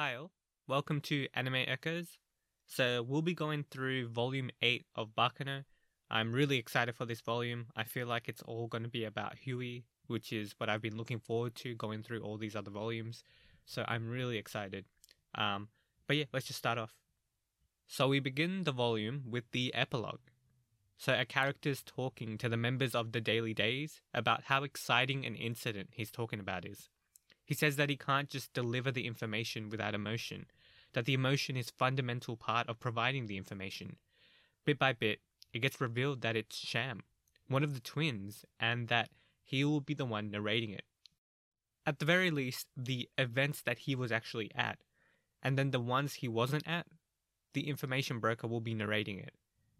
[0.00, 0.30] Hi, all.
[0.68, 2.18] welcome to Anime Echoes.
[2.68, 5.64] So, we'll be going through volume 8 of Baccano.
[6.08, 7.66] I'm really excited for this volume.
[7.74, 10.96] I feel like it's all going to be about Huey, which is what I've been
[10.96, 13.24] looking forward to going through all these other volumes.
[13.66, 14.84] So, I'm really excited.
[15.34, 15.66] Um,
[16.06, 16.94] but yeah, let's just start off.
[17.88, 20.20] So, we begin the volume with the epilogue.
[20.96, 25.34] So, a character's talking to the members of the Daily Days about how exciting an
[25.34, 26.88] incident he's talking about is.
[27.48, 30.44] He says that he can't just deliver the information without emotion,
[30.92, 33.96] that the emotion is fundamental part of providing the information.
[34.66, 35.20] Bit by bit,
[35.54, 37.04] it gets revealed that it's Sham,
[37.48, 39.08] one of the twins, and that
[39.42, 40.84] he will be the one narrating it.
[41.86, 44.80] At the very least, the events that he was actually at,
[45.42, 46.84] and then the ones he wasn't at,
[47.54, 49.32] the information broker will be narrating it.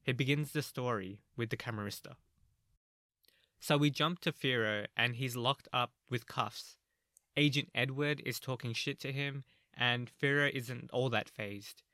[0.02, 2.14] He begins the story with the Camorrista.
[3.60, 6.77] So we jump to Firo, and he's locked up with cuffs
[7.38, 11.84] Agent Edward is talking shit to him, and Firo isn't all that fazed.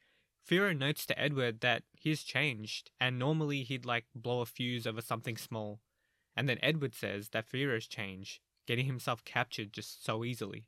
[0.48, 5.02] Firo notes to Edward that he's changed, and normally he'd like blow a fuse over
[5.02, 5.80] something small.
[6.34, 10.64] And then Edward says that Firo's changed, getting himself captured just so easily.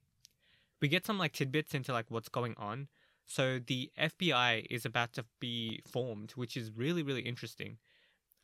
[0.82, 2.88] We get some like tidbits into like what's going on.
[3.24, 7.78] So the FBI is about to be formed, which is really really interesting.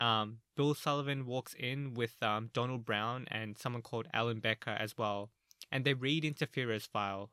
[0.01, 4.97] Um, Bill Sullivan walks in with um, Donald Brown and someone called Alan Becker as
[4.97, 5.29] well,
[5.73, 6.45] and they read into
[6.79, 7.31] file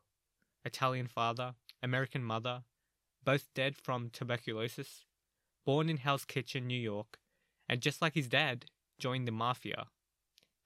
[0.64, 2.62] Italian father, American mother,
[3.22, 5.04] both dead from tuberculosis,
[5.66, 7.18] born in Hell's Kitchen, New York,
[7.68, 8.64] and just like his dad,
[8.98, 9.88] joined the mafia.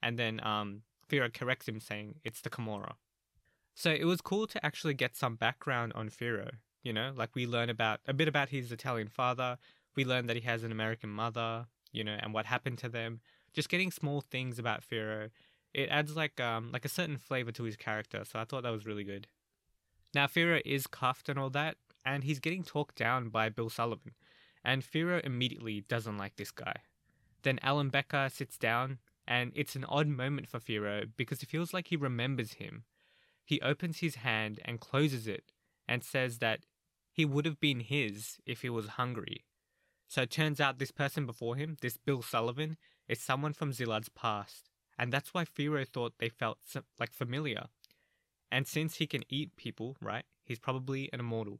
[0.01, 2.93] And then um, corrects him, saying it's the Camorra.
[3.73, 6.51] So it was cool to actually get some background on Firo.
[6.81, 9.57] You know, like we learn about a bit about his Italian father.
[9.95, 11.65] We learn that he has an American mother.
[11.91, 13.19] You know, and what happened to them.
[13.53, 15.29] Just getting small things about Firo
[15.75, 18.23] it adds like um like a certain flavor to his character.
[18.23, 19.27] So I thought that was really good.
[20.15, 24.13] Now Firo is cuffed and all that, and he's getting talked down by Bill Sullivan,
[24.63, 26.77] and Firo immediately doesn't like this guy.
[27.43, 31.73] Then Alan Becker sits down, and it's an odd moment for Firo because it feels
[31.73, 32.85] like he remembers him.
[33.43, 35.51] He opens his hand and closes it,
[35.89, 36.61] and says that
[37.11, 39.43] he would have been his if he was hungry.
[40.07, 42.77] So it turns out this person before him, this Bill Sullivan,
[43.09, 46.59] is someone from Szilard's past and that's why Firo thought they felt
[46.99, 47.65] like familiar.
[48.51, 51.59] And since he can eat people, right, he's probably an immortal.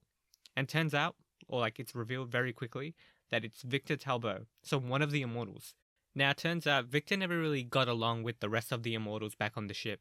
[0.56, 1.16] And turns out,
[1.48, 2.96] or like it's revealed very quickly,
[3.32, 5.74] that it's Victor Talbot, so one of the immortals.
[6.14, 9.54] Now, turns out Victor never really got along with the rest of the immortals back
[9.58, 10.00] on the ship.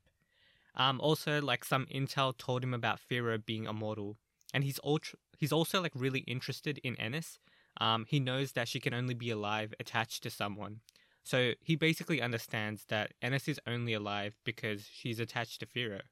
[0.77, 4.17] Um, also, like some intel told him about Firo being immortal,
[4.53, 7.39] and he's ultra- he's also like really interested in Ennis.
[7.81, 10.81] Um, he knows that she can only be alive attached to someone,
[11.25, 16.03] so he basically understands that Ennis is only alive because she's attached to Firo.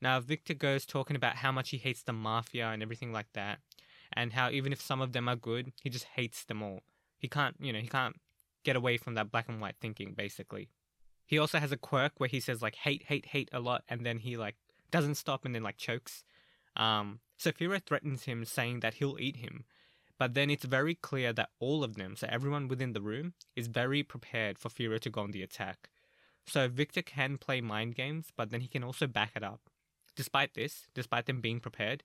[0.00, 3.58] Now, Victor goes talking about how much he hates the mafia and everything like that,
[4.12, 6.80] and how even if some of them are good, he just hates them all.
[7.18, 8.16] He can't, you know, he can't
[8.64, 10.70] get away from that black and white thinking, basically.
[11.26, 14.06] He also has a quirk where he says, like, hate, hate, hate a lot, and
[14.06, 14.56] then he, like,
[14.90, 16.24] doesn't stop and then, like, chokes.
[16.76, 19.64] Um, so Firo threatens him, saying that he'll eat him,
[20.20, 23.68] but then it's very clear that all of them, so everyone within the room, is
[23.68, 25.88] very prepared for Firo to go on the attack.
[26.46, 29.62] So Victor can play mind games, but then he can also back it up.
[30.14, 32.02] Despite this, despite them being prepared,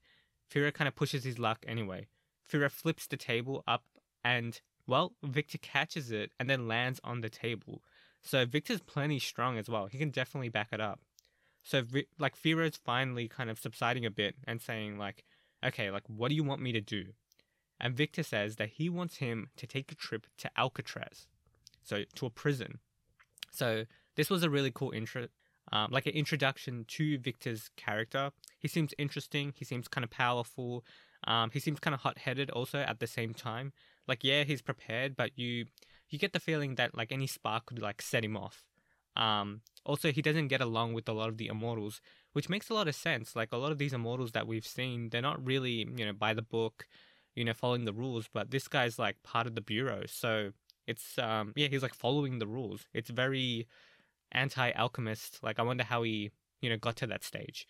[0.49, 2.07] Firo kind of pushes his luck anyway.
[2.49, 3.83] Firo flips the table up
[4.23, 7.81] and, well, Victor catches it and then lands on the table.
[8.21, 9.87] So Victor's plenty strong as well.
[9.87, 11.01] He can definitely back it up.
[11.63, 11.83] So,
[12.17, 15.25] like, Firo's finally kind of subsiding a bit and saying, like,
[15.65, 17.07] okay, like, what do you want me to do?
[17.79, 21.27] And Victor says that he wants him to take a trip to Alcatraz,
[21.83, 22.79] so to a prison.
[23.51, 25.27] So this was a really cool intro,
[25.71, 28.31] um, like an introduction to Victor's character.
[28.59, 29.53] He seems interesting.
[29.55, 30.85] He seems kind of powerful.
[31.25, 33.73] Um, he seems kind of hot-headed also at the same time.
[34.07, 35.65] Like yeah, he's prepared, but you
[36.09, 38.63] you get the feeling that like any spark could like set him off.
[39.15, 42.01] Um, also, he doesn't get along with a lot of the immortals,
[42.33, 43.35] which makes a lot of sense.
[43.35, 46.33] Like a lot of these immortals that we've seen, they're not really you know by
[46.33, 46.85] the book
[47.35, 50.03] you know, following the rules, but this guy's like part of the bureau.
[50.07, 50.51] So
[50.87, 52.87] it's um yeah, he's like following the rules.
[52.93, 53.67] It's very
[54.31, 55.39] anti alchemist.
[55.43, 57.67] Like I wonder how he, you know, got to that stage.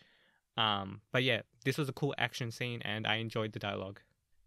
[0.58, 4.02] Um but yeah, this was a cool action scene and I enjoyed the dialogue.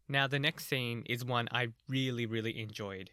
[0.08, 3.10] Now the next scene is one I really, really enjoyed.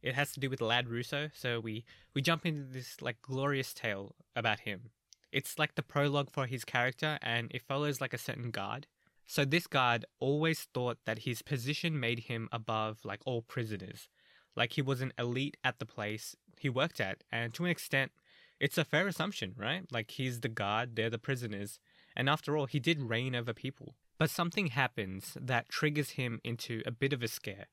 [0.00, 1.84] It has to do with Ladd Russo, so we
[2.14, 4.90] we jump into this like glorious tale about him.
[5.32, 8.86] It's like the prologue for his character and it follows like a certain guard
[9.30, 14.08] so this guard always thought that his position made him above like all prisoners.
[14.56, 18.10] Like he was an elite at the place he worked at, and to an extent,
[18.58, 19.84] it's a fair assumption, right?
[19.92, 21.78] Like he's the guard, they're the prisoners,
[22.16, 23.94] and after all, he did reign over people.
[24.16, 27.66] But something happens that triggers him into a bit of a scare.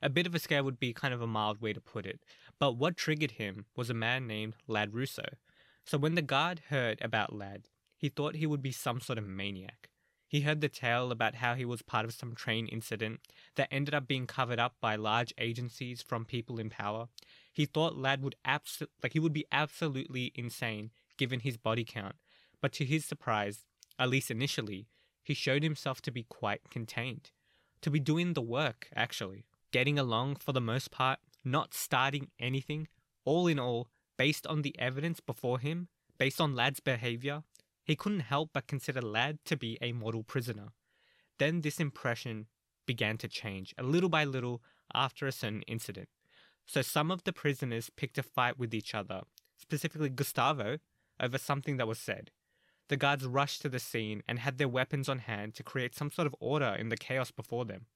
[0.00, 2.20] A bit of a scare would be kind of a mild way to put it.
[2.60, 5.24] But what triggered him was a man named Ladd Russo.
[5.84, 7.66] So when the guard heard about Ladd,
[7.96, 9.89] he thought he would be some sort of maniac.
[10.30, 13.18] He heard the tale about how he was part of some train incident
[13.56, 17.08] that ended up being covered up by large agencies from people in power.
[17.52, 22.14] He thought Ladd would abso- like he would be absolutely insane given his body count,
[22.60, 23.66] but to his surprise,
[23.98, 24.86] at least initially,
[25.24, 27.32] he showed himself to be quite contained,
[27.80, 32.86] to be doing the work actually, getting along for the most part, not starting anything,
[33.24, 35.88] all in all, based on the evidence before him,
[36.18, 37.42] based on Ladd's behavior,
[37.90, 40.68] he couldn't help but consider Ladd to be a model prisoner.
[41.38, 42.46] Then this impression
[42.86, 44.62] began to change, a little by little,
[44.94, 46.08] after a certain incident.
[46.66, 49.22] So some of the prisoners picked a fight with each other,
[49.56, 50.78] specifically Gustavo,
[51.18, 52.30] over something that was said.
[52.88, 56.12] The guards rushed to the scene and had their weapons on hand to create some
[56.12, 57.86] sort of order in the chaos before them.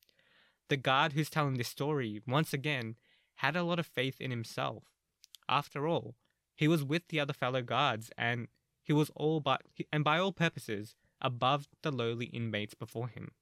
[0.70, 2.96] The guard who's telling this story, once again,
[3.36, 4.84] had a lot of faith in himself.
[5.48, 6.16] After all,
[6.56, 8.48] he was with the other fellow guards and
[8.84, 13.32] he was all but, and by all purposes, above the lowly inmates before him.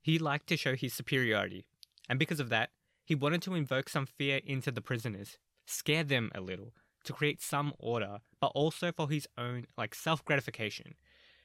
[0.00, 1.64] He liked to show his superiority,
[2.08, 2.70] and because of that,
[3.04, 6.74] he wanted to invoke some fear into the prisoners, scare them a little,
[7.04, 10.94] to create some order, but also for his own, like, self gratification.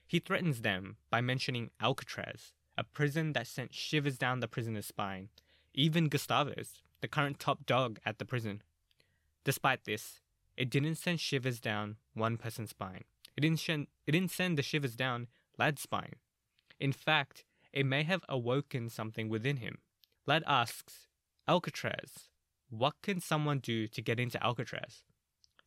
[0.05, 5.29] He threatens them by mentioning Alcatraz, a prison that sent shivers down the prisoner's spine,
[5.73, 8.61] even Gustavus, the current top dog at the prison.
[9.44, 10.21] Despite this,
[10.55, 13.03] it didn't send shivers down one person's spine.
[13.38, 16.16] It didn't, sh- it didn't send the shivers down Ladd's spine.
[16.80, 19.78] In fact, it may have awoken something within him.
[20.25, 21.07] Ladd asks,
[21.48, 22.30] Alcatraz,
[22.69, 25.04] what can someone do to get into Alcatraz?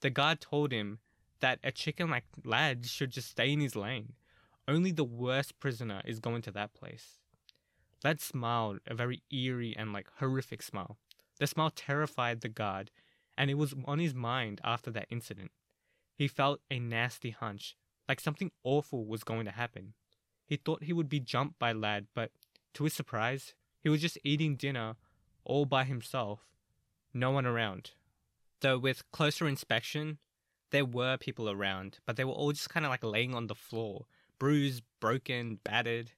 [0.01, 0.99] The guard told him
[1.41, 4.15] that a chicken like Ladd should just stay in his lane.
[4.69, 7.21] Only the worst prisoner is going to that place.
[8.03, 10.99] Ladd smiled, a very eerie and like horrific smile.
[11.39, 12.91] The smile terrified the guard,
[13.39, 15.51] and it was on his mind after that incident.
[16.21, 17.77] He felt a nasty hunch,
[18.07, 19.95] like something awful was going to happen.
[20.45, 22.31] He thought he would be jumped by Ladd, but
[22.75, 24.97] to his surprise, he was just eating dinner
[25.45, 26.41] all by himself,
[27.15, 27.93] no one around.
[28.61, 30.19] Though with closer inspection,
[30.73, 33.55] there were people around, but they were all just kind of like laying on the
[33.55, 34.05] floor,
[34.39, 36.13] bruised, broken, battered.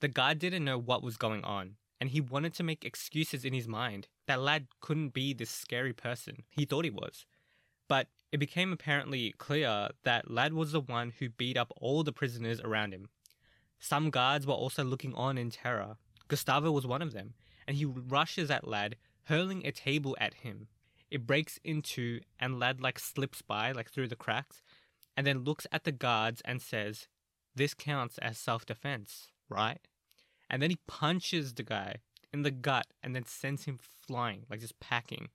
[0.00, 3.52] The guard didn't know what was going on, and he wanted to make excuses in
[3.52, 7.26] his mind that Ladd couldn't be this scary person he thought he was.
[7.86, 12.12] But it became apparently clear that Ladd was the one who beat up all the
[12.12, 13.08] prisoners around him.
[13.78, 15.96] Some guards were also looking on in terror.
[16.28, 17.34] Gustavo was one of them,
[17.66, 20.68] and he rushes at Ladd, hurling a table at him.
[21.10, 24.62] It breaks into, and Ladd like slips by, like through the cracks,
[25.16, 27.06] and then looks at the guards and says,
[27.54, 29.80] This counts as self defense, right?
[30.50, 31.96] And then he punches the guy
[32.32, 35.28] in the gut and then sends him flying, like just packing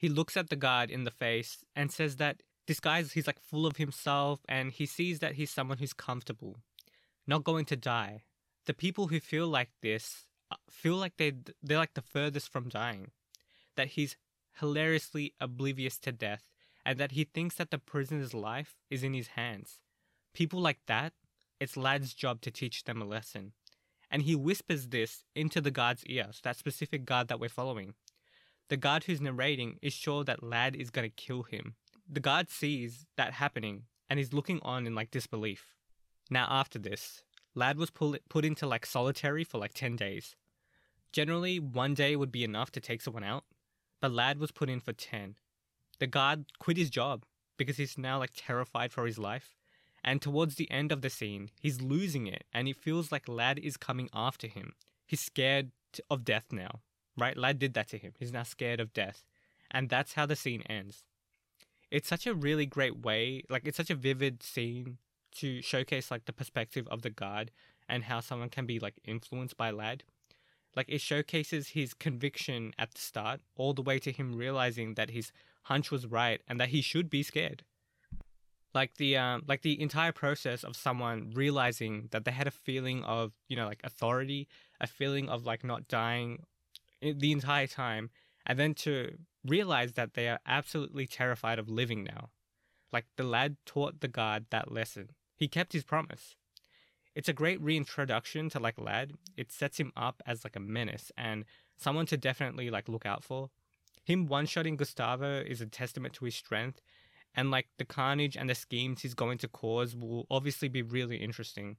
[0.00, 3.38] he looks at the guard in the face and says that this guy's he's like
[3.38, 6.56] full of himself and he sees that he's someone who's comfortable,
[7.26, 8.22] not going to die.
[8.64, 12.70] The people who feel like this uh, feel like they they're like the furthest from
[12.70, 13.10] dying.
[13.76, 14.16] That he's
[14.58, 16.44] hilariously oblivious to death
[16.86, 19.80] and that he thinks that the prisoner's life is in his hands.
[20.32, 21.12] People like that,
[21.60, 23.52] it's Ladd's job to teach them a lesson.
[24.10, 27.92] And he whispers this into the guard's ear, so that specific guard that we're following.
[28.70, 31.74] The guard who's narrating is sure that Ladd is gonna kill him.
[32.08, 35.74] The guard sees that happening and is looking on in like disbelief.
[36.30, 37.24] Now, after this,
[37.56, 40.36] Ladd was pull- put into like solitary for like 10 days.
[41.12, 43.42] Generally, one day would be enough to take someone out,
[44.00, 45.34] but Ladd was put in for 10.
[45.98, 47.24] The guard quit his job
[47.56, 49.56] because he's now like terrified for his life.
[50.04, 53.58] And towards the end of the scene, he's losing it and he feels like Ladd
[53.58, 54.74] is coming after him.
[55.08, 55.72] He's scared
[56.08, 56.82] of death now
[57.20, 57.36] right?
[57.36, 58.12] Ladd did that to him.
[58.18, 59.24] He's now scared of death.
[59.70, 61.04] And that's how the scene ends.
[61.90, 64.98] It's such a really great way, like, it's such a vivid scene
[65.36, 67.50] to showcase, like, the perspective of the guard
[67.88, 70.04] and how someone can be, like, influenced by Ladd.
[70.76, 75.10] Like, it showcases his conviction at the start, all the way to him realizing that
[75.10, 75.32] his
[75.64, 77.64] hunch was right and that he should be scared
[78.74, 83.02] like the um like the entire process of someone realizing that they had a feeling
[83.04, 84.48] of you know like authority
[84.80, 86.44] a feeling of like not dying
[87.00, 88.10] the entire time,
[88.46, 92.30] and then to realize that they are absolutely terrified of living now.
[92.92, 95.10] Like the lad taught the guard that lesson.
[95.36, 96.36] He kept his promise.
[97.14, 99.14] It's a great reintroduction to like Ladd.
[99.36, 101.44] It sets him up as like a menace and
[101.76, 103.50] someone to definitely like look out for.
[104.04, 106.80] Him one-shotting Gustavo is a testament to his strength,
[107.34, 111.16] and like the carnage and the schemes he's going to cause will obviously be really
[111.16, 111.76] interesting.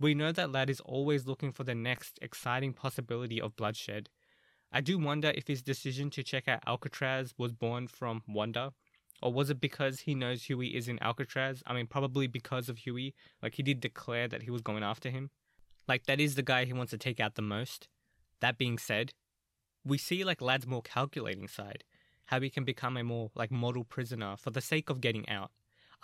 [0.00, 4.08] we know that Ladd is always looking for the next exciting possibility of bloodshed.
[4.70, 8.70] I do wonder if his decision to check out Alcatraz was born from wonder,
[9.22, 11.62] or was it because he knows Huey is in Alcatraz?
[11.66, 13.14] I mean, probably because of Huey.
[13.42, 15.30] Like, he did declare that he was going after him.
[15.88, 17.88] Like, that is the guy he wants to take out the most.
[18.40, 19.12] That being said,
[19.84, 21.82] we see, like, Ladd's more calculating side.
[22.26, 25.50] How he can become a more, like, model prisoner for the sake of getting out.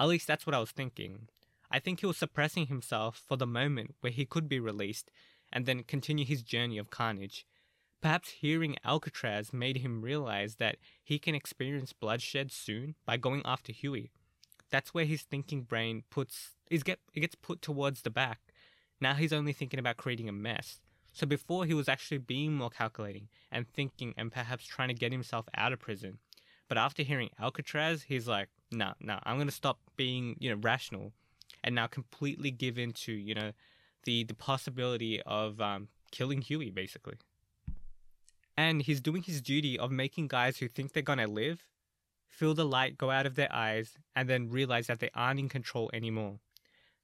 [0.00, 1.28] At least that's what I was thinking.
[1.70, 5.10] I think he was suppressing himself for the moment where he could be released
[5.52, 7.46] and then continue his journey of carnage.
[8.04, 13.72] Perhaps hearing Alcatraz made him realize that he can experience bloodshed soon by going after
[13.72, 14.10] Huey.
[14.68, 18.52] That's where his thinking brain puts is get it gets put towards the back.
[19.00, 20.82] Now he's only thinking about creating a mess.
[21.14, 25.10] So before he was actually being more calculating and thinking and perhaps trying to get
[25.10, 26.18] himself out of prison.
[26.68, 31.14] But after hearing Alcatraz, he's like, nah, nah, I'm gonna stop being, you know, rational
[31.62, 33.52] and now completely give in to, you know,
[34.02, 37.16] the the possibility of um, killing Huey basically.
[38.56, 41.66] And he's doing his duty of making guys who think they're gonna live
[42.34, 45.48] feel the light go out of their eyes and then realize that they aren't in
[45.48, 46.40] control anymore.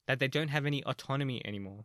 [0.07, 1.85] That they don't have any autonomy anymore.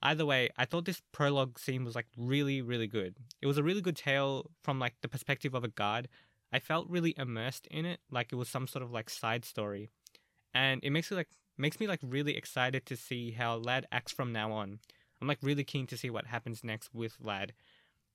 [0.00, 3.16] Either way, I thought this prologue scene was like really, really good.
[3.42, 6.08] It was a really good tale from like the perspective of a guard.
[6.52, 9.90] I felt really immersed in it, like it was some sort of like side story.
[10.54, 11.28] And it makes me like
[11.58, 14.78] makes me like really excited to see how Ladd acts from now on.
[15.20, 17.52] I'm like really keen to see what happens next with Ladd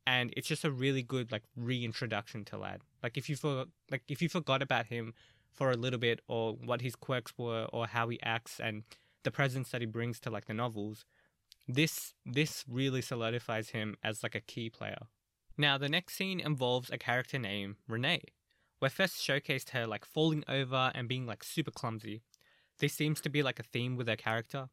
[0.06, 2.82] and it's just a really good like reintroduction to Ladd.
[3.02, 5.14] Like if you for like if you forgot about him
[5.52, 8.84] for a little bit or what his quirks were or how he acts and
[9.24, 11.06] the presence that he brings to like the novels,
[11.68, 15.08] this this really solidifies him as like a key player.
[15.58, 18.24] Now the next scene involves a character named Renee.
[18.82, 22.24] We're first showcased her like falling over and being like super clumsy.
[22.80, 24.70] This seems to be like a theme with her character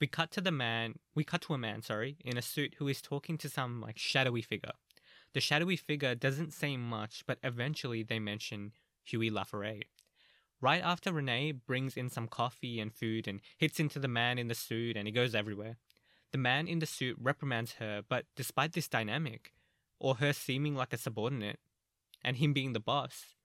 [0.00, 2.88] we cut to the man we cut to a man sorry in a suit who
[2.88, 4.72] is talking to some like shadowy figure.
[5.32, 8.72] The shadowy figure doesn't say much but eventually they mention
[9.04, 9.84] huey laforet
[10.60, 14.48] right after renee brings in some coffee and food and hits into the man in
[14.48, 15.76] the suit and he goes everywhere.
[16.32, 19.52] The man in the suit reprimands her but despite this dynamic
[19.98, 21.60] or her seeming like a subordinate
[22.22, 23.36] and him being the boss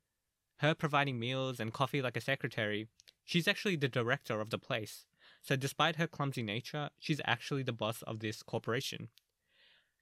[0.58, 2.88] her providing meals and coffee like a secretary
[3.24, 5.06] she's actually the director of the place
[5.42, 9.10] so, despite her clumsy nature, she's actually the boss of this corporation.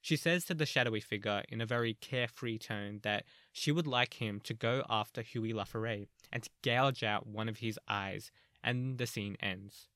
[0.02, 4.14] She says to the shadowy figure in a very carefree tone that she would like
[4.14, 8.30] him to go after Huey Laforet and to gouge out one of his eyes,
[8.62, 9.88] and the scene ends.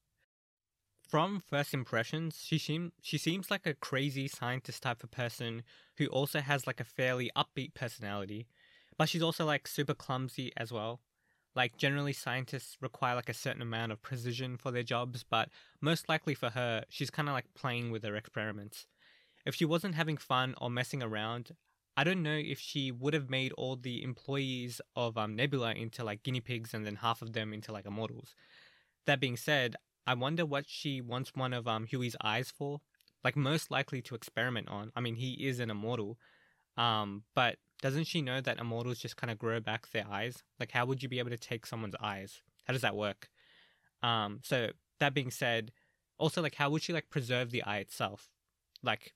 [1.06, 5.62] From first impressions, she seem, she seems like a crazy scientist type of person
[5.98, 8.46] who also has like a fairly upbeat personality,
[8.96, 11.00] but she's also like super clumsy as well.
[11.54, 16.08] Like generally scientists require like a certain amount of precision for their jobs, but most
[16.08, 18.87] likely for her, she's kind of like playing with her experiments.
[19.46, 21.52] If she wasn't having fun or messing around,
[21.96, 26.02] I don't know if she would have made all the employees of um, Nebula into
[26.02, 28.34] like guinea pigs and then half of them into like immortals.
[29.06, 32.80] That being said, I wonder what she wants one of um, Huey's eyes for.
[33.23, 34.92] Like most likely to experiment on.
[34.96, 36.18] I mean, he is an immortal,
[36.76, 40.43] um, but doesn't she know that immortals just kind of grow back their eyes?
[40.59, 42.43] Like, how would you be able to take someone's eyes?
[42.64, 43.28] How does that work?
[44.02, 45.73] Um, so that being said,
[46.19, 48.31] also like, how would she like preserve the eye itself?
[48.83, 49.14] Like,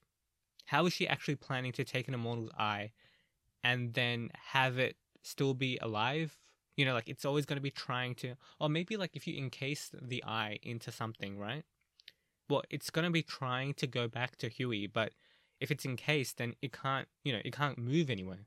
[0.65, 2.91] how is she actually planning to take an immortal's eye
[3.63, 6.37] and then have it still be alive?
[6.77, 9.37] You know, like it's always going to be trying to, or maybe like if you
[9.37, 11.63] encase the eye into something, right?
[12.49, 15.13] Well, it's going to be trying to go back to Huey, but
[15.59, 18.45] if it's encased, then it can't, you know, it can't move anywhere.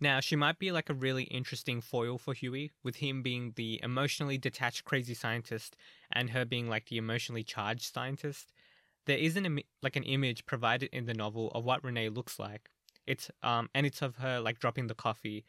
[0.00, 3.80] Now, she might be like a really interesting foil for Huey, with him being the
[3.82, 5.76] emotionally detached crazy scientist
[6.10, 8.52] and her being like the emotionally charged scientist.
[9.06, 12.70] There is an like an image provided in the novel of what Renee looks like.
[13.06, 15.44] It's um and it's of her like dropping the coffee.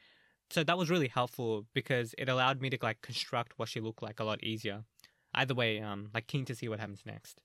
[0.49, 4.03] So that was really helpful because it allowed me to like construct what she looked
[4.03, 4.83] like a lot easier.
[5.33, 7.41] Either way, um like keen to see what happens next.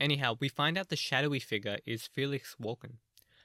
[0.00, 2.96] Anyhow, we find out the shadowy figure is Felix Walken,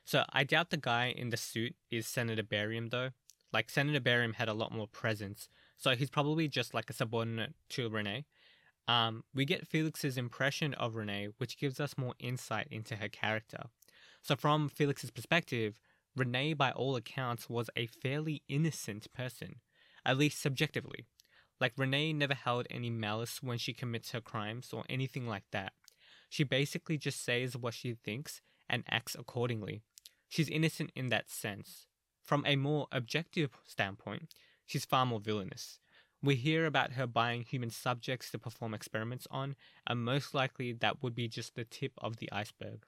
[0.03, 3.09] so I doubt the guy in the suit is Senator Beriam though.
[3.53, 7.53] Like Senator Beriam had a lot more presence, so he's probably just like a subordinate
[7.69, 8.25] to Renee.
[8.87, 13.65] Um, we get Felix's impression of Renee, which gives us more insight into her character.
[14.23, 15.79] So from Felix's perspective,
[16.15, 19.57] Renee, by all accounts, was a fairly innocent person,
[20.05, 21.05] at least subjectively.
[21.61, 25.73] Like Renee never held any malice when she commits her crimes or anything like that.
[26.29, 29.81] She basically just says what she thinks and acts accordingly.
[30.29, 31.87] She's innocent in that sense.
[32.23, 35.79] From a more objective standpoint, she's far more villainous.
[36.21, 39.55] We hear about her buying human subjects to perform experiments on,
[39.87, 42.85] and most likely that would be just the tip of the iceberg.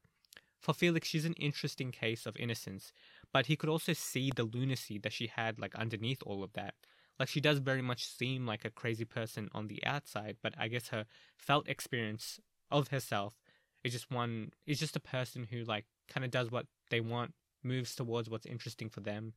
[0.59, 2.93] For Felix, she's an interesting case of innocence,
[3.33, 6.75] but he could also see the lunacy that she had like underneath all of that.
[7.19, 10.67] Like she does very much seem like a crazy person on the outside, but I
[10.67, 11.05] guess her
[11.37, 12.39] felt experience
[12.71, 13.35] of herself
[13.83, 17.33] is just one is just a person who like kind of does what they want,
[17.63, 19.33] moves towards what's interesting for them,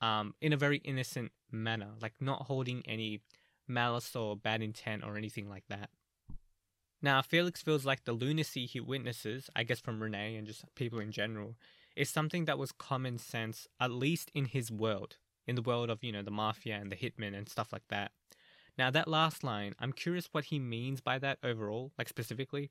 [0.00, 3.20] um, in a very innocent manner, like not holding any
[3.66, 5.90] malice or bad intent or anything like that.
[7.02, 10.98] Now, Felix feels like the lunacy he witnesses, I guess from Renee and just people
[11.00, 11.56] in general,
[11.94, 16.02] is something that was common sense, at least in his world, in the world of,
[16.02, 18.12] you know, the mafia and the hitmen and stuff like that.
[18.76, 22.70] Now, that last line, I'm curious what he means by that overall, like specifically.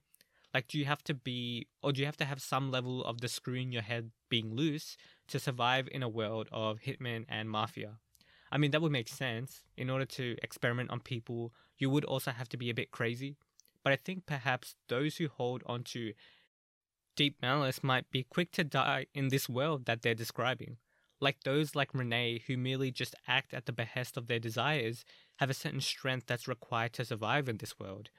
[0.54, 3.22] Like, do you have to be, or do you have to have some level of
[3.22, 4.98] the screw in your head being loose
[5.30, 7.98] to survive in a world of hitmen and mafia?
[8.52, 9.64] I mean, that would make sense.
[9.78, 13.36] In order to experiment on people, you would also have to be a bit crazy.
[13.84, 16.14] But I think perhaps those who hold onto
[17.16, 20.78] deep malice might be quick to die in this world that they're describing.
[21.20, 25.04] Like those like Renee who merely just act at the behest of their desires
[25.38, 28.10] have a certain strength that's required to survive in this world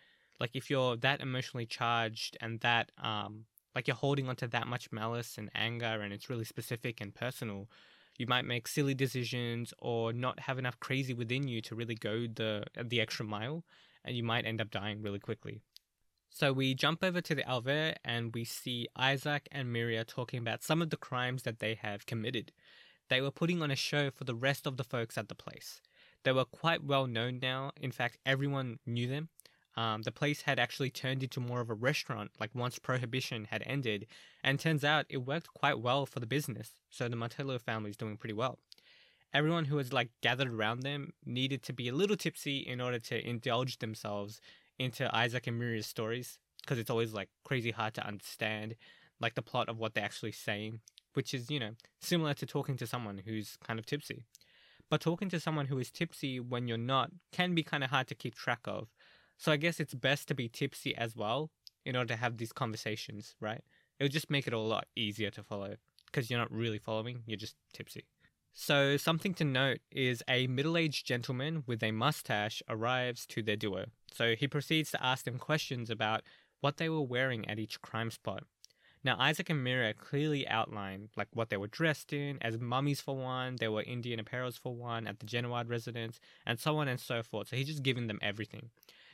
[0.40, 3.44] like if you're that emotionally charged and that um
[3.74, 7.68] like you're holding onto that much malice and anger and it's really specific and personal
[8.16, 12.26] you might make silly decisions or not have enough crazy within you to really go
[12.26, 13.64] the the extra mile
[14.04, 15.60] and you might end up dying really quickly
[16.34, 20.64] so we jump over to the Alveare and we see Isaac and Miria talking about
[20.64, 22.50] some of the crimes that they have committed.
[23.08, 25.80] They were putting on a show for the rest of the folks at the place.
[26.24, 27.72] They were quite well known now.
[27.80, 29.28] In fact, everyone knew them.
[29.76, 33.62] Um, the place had actually turned into more of a restaurant, like once prohibition had
[33.66, 34.06] ended,
[34.42, 36.70] and turns out it worked quite well for the business.
[36.90, 38.58] So the Martello family is doing pretty well.
[39.32, 43.00] Everyone who was like gathered around them needed to be a little tipsy in order
[43.00, 44.40] to indulge themselves
[44.78, 48.76] into Isaac and Miria's stories, because it's always like crazy hard to understand,
[49.20, 50.80] like the plot of what they're actually saying,
[51.14, 54.24] which is you know similar to talking to someone who's kind of tipsy.
[54.94, 58.06] But talking to someone who is tipsy when you're not can be kind of hard
[58.06, 58.86] to keep track of
[59.36, 61.50] so I guess it's best to be tipsy as well
[61.84, 63.60] in order to have these conversations, right?
[63.98, 65.74] It'll just make it a lot easier to follow
[66.06, 68.04] because you're not really following, you're just tipsy.
[68.52, 73.56] So, something to note is a middle aged gentleman with a mustache arrives to their
[73.56, 73.86] duo.
[74.12, 76.22] So, he proceeds to ask them questions about
[76.60, 78.44] what they were wearing at each crime spot.
[79.04, 83.14] Now, Isaac and Miria clearly outline like what they were dressed in as mummies for
[83.14, 86.98] one, they were Indian apparels for one at the Genoard residence, and so on and
[86.98, 87.48] so forth.
[87.48, 88.70] So, he's just giving them everything.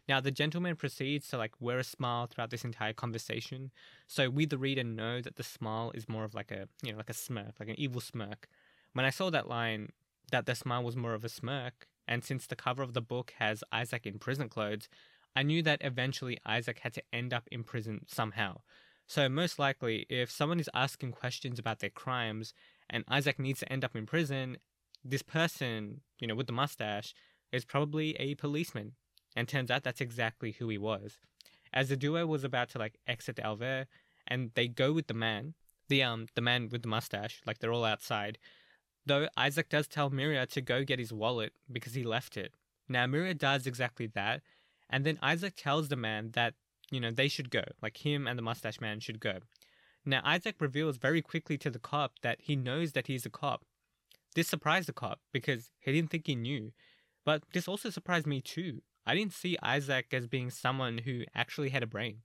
[0.09, 3.71] Now, the gentleman proceeds to like wear a smile throughout this entire conversation.
[4.07, 6.99] So we, the reader, know that the smile is more of like a, you know,
[6.99, 8.49] like a smirk, like an evil smirk.
[8.93, 9.91] When I saw that line,
[10.33, 13.35] that the smile was more of a smirk, and since the cover of the book
[13.39, 14.89] has Isaac in prison clothes,
[15.37, 18.63] I knew that eventually Isaac had to end up in prison somehow.
[19.11, 22.55] So, most likely, if someone is asking questions about their crimes
[22.89, 24.59] and Isaac needs to end up in prison,
[25.05, 27.13] this person, you know, with the mustache,
[27.51, 28.93] is probably a policeman
[29.35, 31.19] and turns out that's exactly who he was.
[31.73, 33.87] As the duo was about to like exit Alveare,
[34.29, 35.55] and they go with the man,
[35.89, 38.39] the um the man with the mustache, like they're all outside.
[39.07, 42.55] Though Isaac does tell Miria to go get his wallet because he left it.
[42.89, 44.43] Now Miria does exactly that,
[44.89, 46.55] and then Isaac tells the man that
[46.91, 49.39] you know they should go, like him and the mustache man should go.
[50.05, 53.65] Now Isaac reveals very quickly to the cop that he knows that he's a cop.
[54.35, 56.73] This surprised the cop because he didn't think he knew,
[57.25, 58.83] but this also surprised me too.
[59.07, 62.19] I didn't see Isaac as being someone who actually had a brain.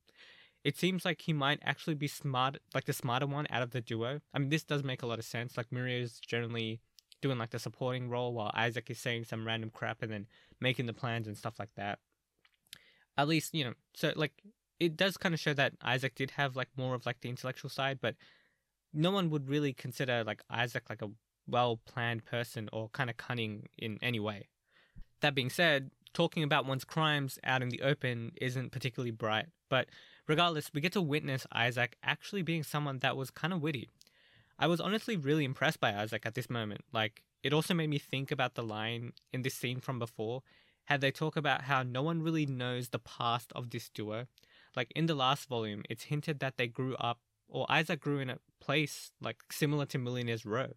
[0.64, 3.82] It seems like he might actually be smart, like the smarter one out of the
[3.82, 4.22] duo.
[4.34, 5.58] I mean, this does make a lot of sense.
[5.58, 6.82] Like Miria is generally
[7.22, 10.28] doing like the supporting role while Isaac is saying some random crap and then
[10.60, 12.00] making the plans and stuff like that.
[13.18, 14.34] At least, you know, so like
[14.80, 17.70] it does kind of show that Isaac did have like more of like the intellectual
[17.70, 18.16] side, but
[18.94, 21.12] no one would really consider like Isaac like a
[21.48, 24.48] well planned person or kind of cunning in any way.
[25.22, 29.88] That being said, talking about one's crimes out in the open isn't particularly bright, but
[30.28, 33.90] regardless, we get to witness Isaac actually being someone that was kind of witty.
[34.58, 36.82] I was honestly really impressed by Isaac at this moment.
[36.94, 40.42] Like, it also made me think about the line in this scene from before,
[40.86, 44.28] how they talk about how no one really knows the past of this duo.
[44.76, 48.30] Like, in the last volume, it's hinted that they grew up, or Isaac grew in
[48.30, 50.74] a place like similar to Millionaire's Row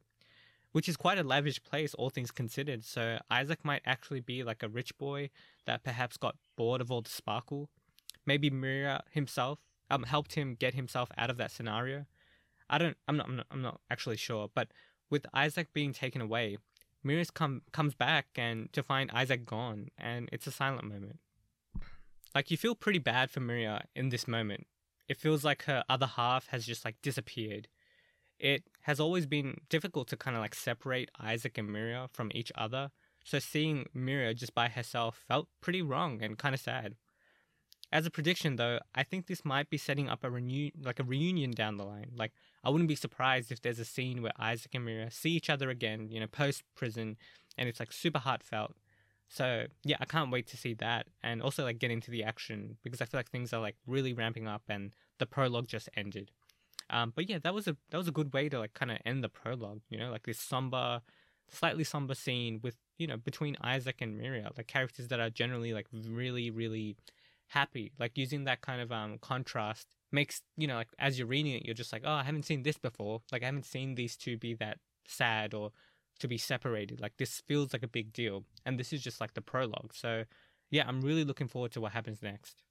[0.72, 2.84] which is quite a lavish place, all things considered.
[2.84, 5.30] So Isaac might actually be like a rich boy
[5.66, 7.70] that perhaps got bored of all the sparkle.
[8.26, 9.58] Maybe Miria himself
[9.90, 12.06] um helped him get himself out of that scenario.
[12.68, 12.96] I don't.
[13.06, 13.28] I'm not.
[13.28, 14.50] I'm not, I'm not actually sure.
[14.54, 14.68] But
[15.10, 16.58] with Isaac being taken away,
[17.34, 21.18] Come comes back and to find Isaac gone, and it's a silent moment.
[22.34, 24.66] Like you feel pretty bad for Miria in this moment.
[25.08, 27.68] It feels like her other half has just like disappeared.
[28.38, 32.52] It has always been difficult to kind of like separate Isaac and Miria from each
[32.54, 32.90] other.
[33.24, 36.94] So seeing Miria just by herself felt pretty wrong and kind of sad.
[37.90, 41.04] As a prediction, though, I think this might be setting up a renew like a
[41.04, 42.10] reunion down the line.
[42.14, 45.48] Like, I wouldn't be surprised if there's a scene where Isaac and Miria see each
[45.48, 47.16] other again, you know, post prison,
[47.56, 48.76] and it's like super heartfelt.
[49.28, 52.76] So yeah, I can't wait to see that, and also like get into the action
[52.82, 56.30] because I feel like things are like really ramping up, and the prologue just ended.
[56.90, 58.98] Um, but yeah, that was a that was a good way to like kind of
[59.04, 59.80] end the prologue.
[59.88, 61.02] You know, like this somber,
[61.50, 65.72] slightly somber scene with you know between Isaac and Miria, like characters that are generally
[65.74, 66.96] like really really
[67.48, 67.92] happy.
[67.98, 71.64] Like using that kind of um contrast makes you know like as you're reading it,
[71.64, 73.22] you're just like, oh, I haven't seen this before.
[73.32, 75.72] Like I haven't seen these two be that sad or
[76.20, 77.00] to be separated.
[77.00, 79.92] Like this feels like a big deal, and this is just like the prologue.
[79.94, 80.24] So
[80.70, 82.62] yeah, I'm really looking forward to what happens next.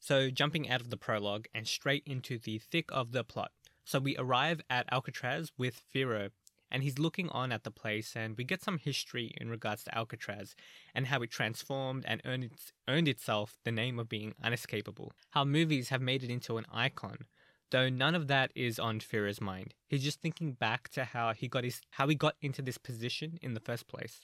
[0.00, 3.52] So jumping out of the prologue and straight into the thick of the plot.
[3.84, 6.30] So we arrive at Alcatraz with Firo,
[6.72, 9.96] and he's looking on at the place, and we get some history in regards to
[9.96, 10.56] Alcatraz
[10.94, 15.12] and how it transformed and earned, its, earned itself the name of being unescapable.
[15.30, 17.26] How movies have made it into an icon,
[17.70, 19.74] though none of that is on Firo's mind.
[19.86, 23.38] He's just thinking back to how he got his how he got into this position
[23.42, 24.20] in the first place.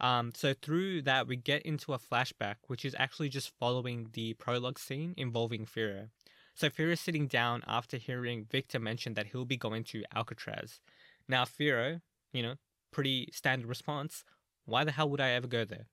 [0.00, 4.34] Um, so through that, we get into a flashback, which is actually just following the
[4.34, 6.08] prologue scene involving Firo.
[6.54, 10.80] So Firo is sitting down after hearing Victor mention that he'll be going to Alcatraz.
[11.28, 12.00] Now, Firo,
[12.32, 12.54] you know,
[12.92, 14.24] pretty standard response
[14.66, 15.86] why the hell would I ever go there?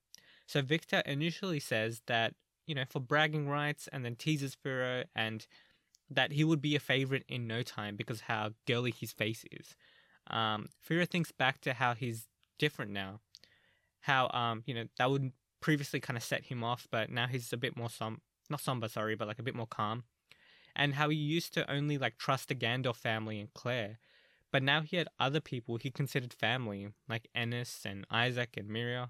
[0.47, 2.33] So Victor initially says that,
[2.65, 5.45] you know, for bragging rights and then teases Firo and
[6.09, 9.75] that he would be a favorite in no time because how girly his face is.
[10.29, 12.27] Um, Firo thinks back to how he's
[12.59, 13.21] different now.
[14.01, 17.53] How, um, you know, that would previously kind of set him off, but now he's
[17.53, 20.03] a bit more som, not somber, sorry, but like a bit more calm.
[20.75, 23.99] And how he used to only like trust the Gandor family and Claire,
[24.51, 29.09] but now he had other people he considered family, like Ennis and Isaac and Miria.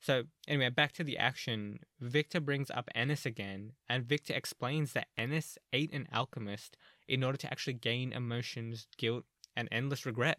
[0.00, 1.80] So, anyway, back to the action.
[2.00, 6.76] Victor brings up Ennis again, and Victor explains that Ennis ate an alchemist
[7.08, 9.24] in order to actually gain emotions, guilt,
[9.56, 10.38] and endless regret.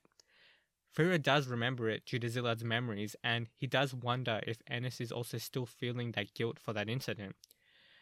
[0.96, 5.12] Firo does remember it due to Szilard's memories, and he does wonder if Ennis is
[5.12, 7.36] also still feeling that guilt for that incident.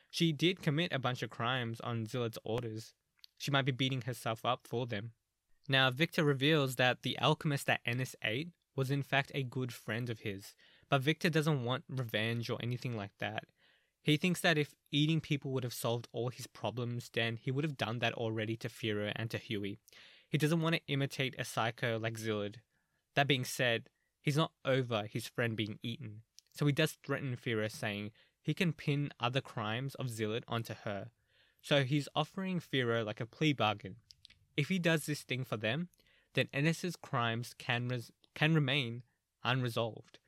[0.10, 2.93] She did commit a bunch of crimes on Szilard's orders.
[3.38, 5.12] She might be beating herself up for them.
[5.68, 10.10] Now, Victor reveals that the alchemist that Ennis ate was in fact a good friend
[10.10, 10.54] of his,
[10.90, 13.46] but Victor doesn't want revenge or anything like that.
[14.02, 17.66] He thinks that if eating people would have solved all his problems, then he would
[17.66, 19.80] have done that already to Firo and to Huey.
[20.30, 22.58] He doesn't want to imitate a psycho like Szilard.
[23.16, 23.90] That being said,
[24.22, 26.22] he's not over his friend being eaten,
[26.54, 31.10] so he does threaten Firo, saying he can pin other crimes of Szilard onto her.
[31.62, 33.98] So he's offering Firo like a plea bargain.
[34.58, 35.89] If he does this thing for them,
[36.34, 39.04] then Ennis's crimes can res- can remain
[39.43, 40.20] unresolved.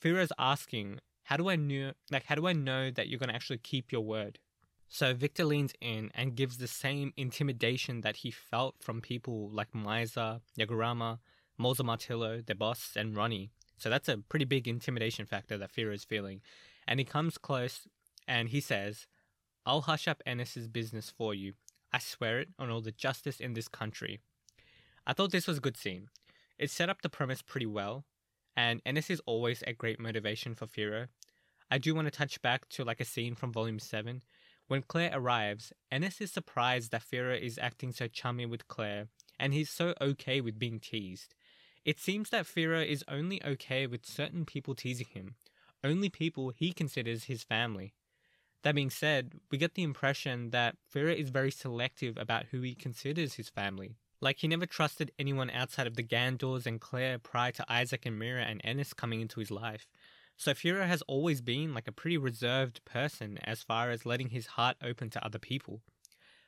[0.00, 1.92] Firo's asking, "How do I know?
[2.10, 4.38] Like, how do I know that you're gonna actually keep your word?"
[4.88, 9.72] So Victor leans in and gives the same intimidation that he felt from people like
[9.72, 11.20] Maiza, Yaguruma,
[11.58, 13.52] Molsa Martillo, their boss, and Ronnie.
[13.78, 16.42] So that's a pretty big intimidation factor that Firo is feeling.
[16.86, 17.88] And he comes close
[18.28, 19.06] and he says,
[19.64, 21.54] I'll hush up Ennis's business for you.
[21.92, 24.20] I swear it on all the justice in this country.
[25.06, 26.08] I thought this was a good scene.
[26.58, 28.04] It set up the premise pretty well,
[28.56, 31.08] and Ennis is always a great motivation for Firo.
[31.70, 34.22] I do want to touch back to like a scene from Volume 7.
[34.68, 39.52] When Claire arrives, Ennis is surprised that Firo is acting so chummy with Claire, and
[39.52, 41.34] he's so okay with being teased.
[41.84, 45.34] It seems that Firo is only okay with certain people teasing him,
[45.82, 47.92] only people he considers his family.
[48.62, 52.74] That being said, we get the impression that Firo is very selective about who he
[52.74, 53.96] considers his family.
[54.20, 58.20] Like he never trusted anyone outside of the Gandors and Claire prior to Isaac and
[58.20, 59.88] Miria and Ennis coming into his life.
[60.36, 64.46] So Firo has always been like a pretty reserved person as far as letting his
[64.46, 65.80] heart open to other people.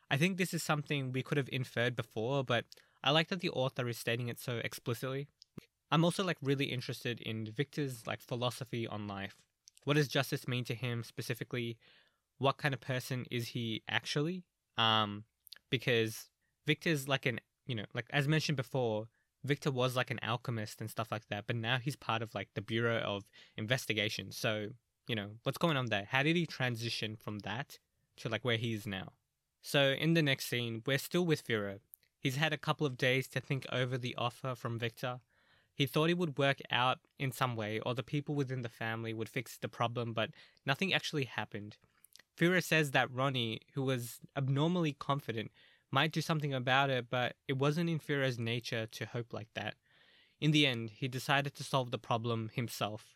[0.09, 2.65] I think this is something we could have inferred before, but
[3.03, 5.27] I like that the author is stating it so explicitly.
[5.91, 9.35] I'm also like really interested in Victor's like philosophy on life.
[9.85, 11.77] What does justice mean to him specifically?
[12.45, 14.45] What kind of person is he actually?
[14.77, 15.25] Um,
[15.71, 16.29] because
[16.67, 19.09] Victor's like an you know like as mentioned before,
[19.45, 22.49] Victor was like an alchemist and stuff like that, but now he's part of like
[22.55, 23.25] the Bureau of
[23.57, 24.31] Investigation.
[24.31, 24.51] So
[25.09, 26.07] you know what's going on there?
[26.11, 27.79] How did he transition from that
[28.19, 29.09] to like where he is now?
[29.63, 31.79] So in the next scene, we're still with Firo.
[32.19, 35.21] He's had a couple of days to think over the offer from Victor.
[35.75, 39.15] He thought it would work out in some way, or the people within the family
[39.15, 40.31] would fix the problem, but
[40.67, 41.79] nothing actually happened.
[42.39, 45.53] Firo says that Ronnie, who was abnormally confident,
[45.91, 49.75] might do something about it, but it wasn't in Firo's nature to hope like that.
[50.41, 53.15] In the end, he decided to solve the problem himself.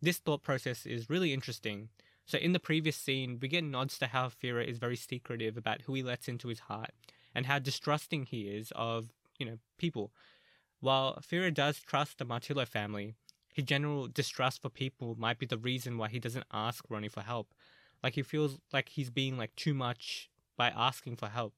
[0.00, 1.90] This thought process is really interesting.
[2.24, 5.82] So, in the previous scene, we get nods to how Firo is very secretive about
[5.82, 6.92] who he lets into his heart
[7.34, 9.08] and how distrusting he is of,
[9.38, 10.12] you know, people.
[10.80, 13.14] While Firo does trust the Martillo family,
[13.52, 17.22] his general distrust for people might be the reason why he doesn't ask Ronnie for
[17.22, 17.52] help.
[18.02, 21.54] Like he feels like he's being like too much by asking for help.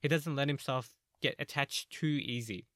[0.00, 2.66] He doesn't let himself get attached too easy.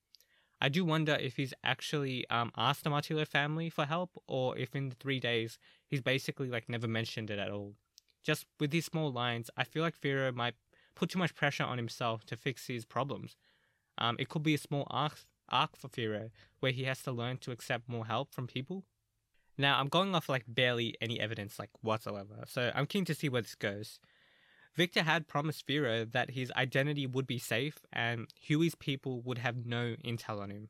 [0.61, 4.77] I do wonder if he's actually um, asked the Martillo family for help, or if
[4.77, 7.75] in the three days he's basically like never mentioned it at all.
[8.23, 10.55] Just with these small lines, I feel like Firo might
[10.95, 13.37] put too much pressure on himself to fix his problems.
[13.99, 17.39] Um, it could be a small arc arc for Firo, where he has to learn
[17.39, 18.85] to accept more help from people.
[19.59, 23.29] Now, I'm going off like barely any evidence, like whatsoever, so I'm keen to see
[23.29, 23.99] where this goes.
[24.75, 29.67] Victor had promised Firo that his identity would be safe and Huey's people would have
[29.67, 30.69] no intel on him.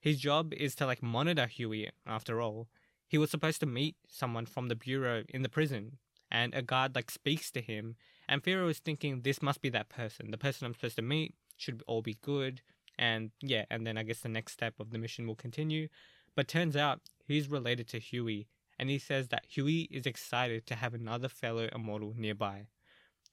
[0.00, 2.68] His job is to like monitor Huey, after all.
[3.06, 5.98] He was supposed to meet someone from the bureau in the prison,
[6.30, 7.96] and a guard like speaks to him,
[8.28, 10.30] and Firo is thinking this must be that person.
[10.30, 12.62] The person I'm supposed to meet should all be good,
[12.98, 15.88] and yeah, and then I guess the next step of the mission will continue.
[16.34, 20.74] But turns out he's related to Huey, and he says that Huey is excited to
[20.74, 22.66] have another fellow immortal nearby.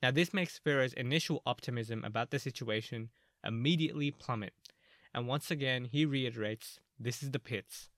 [0.01, 3.09] Now, this makes Firo's initial optimism about the situation
[3.43, 4.53] immediately plummet,
[5.13, 7.89] and once again he reiterates this is the pits,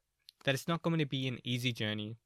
[0.45, 2.17] that it's not going to be an easy journey.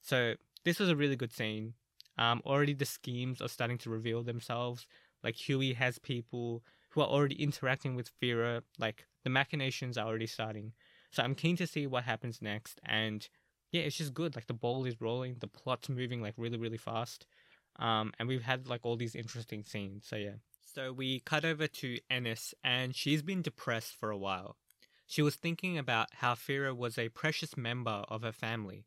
[0.00, 1.74] So, this was a really good scene.
[2.18, 4.86] Um, already the schemes are starting to reveal themselves.
[5.24, 8.62] Like Huey has people who are already interacting with Firo.
[8.78, 10.72] Like the machinations are already starting.
[11.10, 12.80] So I'm keen to see what happens next.
[12.84, 13.28] And
[13.72, 14.34] yeah, it's just good.
[14.36, 17.26] Like the ball is rolling, the plot's moving like really, really fast.
[17.76, 20.06] Um, and we've had like all these interesting scenes.
[20.06, 20.36] So yeah.
[20.74, 24.56] So we cut over to Ennis, and she's been depressed for a while.
[25.04, 28.84] She was thinking about how Firo was a precious member of her family,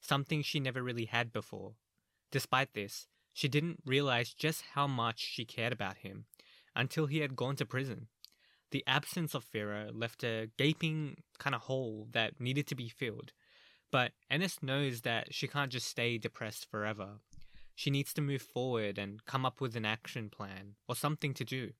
[0.00, 1.74] something she never really had before.
[2.32, 6.24] Despite this, she didn't realize just how much she cared about him
[6.74, 8.08] until he had gone to prison.
[8.70, 12.88] The absence of Firo uh, left a gaping kind of hole that needed to be
[12.88, 13.32] filled.
[13.90, 17.18] But Ennis knows that she can't just stay depressed forever.
[17.74, 21.44] She needs to move forward and come up with an action plan or something to
[21.44, 21.72] do.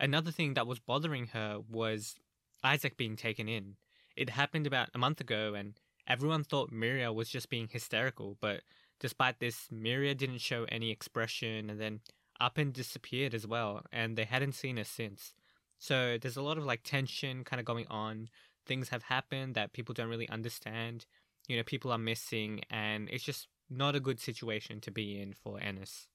[0.00, 2.16] Another thing that was bothering her was
[2.64, 3.76] Isaac being taken in.
[4.16, 8.62] It happened about a month ago, and everyone thought Miria was just being hysterical, but
[8.98, 12.00] despite this, Miria didn't show any expression, and then
[12.40, 15.34] up and disappeared as well, and they hadn't seen her since.
[15.80, 18.28] So there's a lot of like tension kind of going on.
[18.66, 21.06] Things have happened that people don't really understand.
[21.48, 25.32] You know, people are missing, and it's just not a good situation to be in
[25.32, 26.06] for Ennis.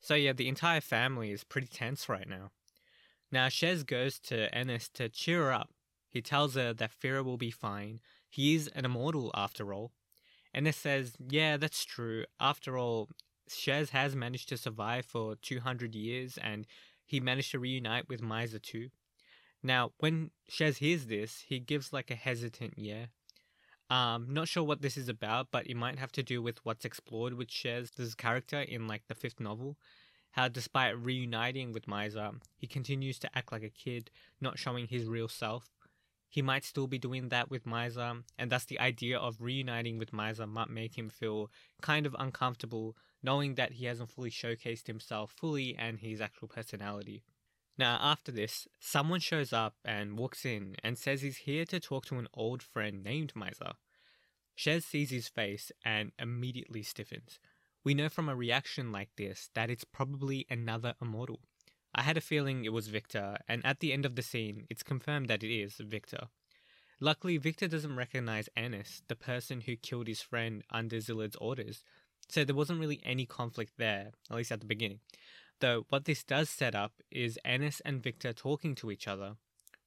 [0.00, 2.50] So yeah, the entire family is pretty tense right now.
[3.32, 5.70] Now Czes goes to Ennis to cheer her up.
[6.10, 8.00] He tells her that Firo will be fine.
[8.28, 9.92] He is an immortal after all.
[10.54, 12.24] Ennis says, Yeah, that's true.
[12.38, 13.08] After all,
[13.48, 16.66] Czes has managed to survive for 200 years and
[17.04, 18.90] he managed to reunite with Maiza too.
[19.66, 23.06] Now, when Czes hears this, he gives like a hesitant yeah.
[23.90, 26.84] Um, not sure what this is about, but it might have to do with what's
[26.84, 29.76] explored with Czes's character in like the fifth novel.
[30.30, 35.06] How despite reuniting with Maiza, he continues to act like a kid, not showing his
[35.06, 35.68] real self.
[36.28, 40.12] He might still be doing that with Maiza, and thus the idea of reuniting with
[40.12, 41.50] Maiza might make him feel
[41.82, 47.24] kind of uncomfortable knowing that he hasn't fully showcased himself fully and his actual personality.
[47.78, 52.06] Now, after this, someone shows up and walks in and says he's here to talk
[52.06, 53.74] to an old friend named Maiza.
[54.56, 57.38] Czes sees his face and immediately stiffens.
[57.84, 61.40] We know from a reaction like this that it's probably another immortal.
[61.94, 64.82] I had a feeling it was Victor, and at the end of the scene, it's
[64.82, 66.28] confirmed that it is Victor.
[67.00, 71.84] Luckily, Victor doesn't recognize Ennis, the person who killed his friend under Szilard's orders,
[72.28, 75.00] so there wasn't really any conflict there, at least at the beginning.
[75.60, 79.36] Though what this does set up is Ennis and Victor talking to each other.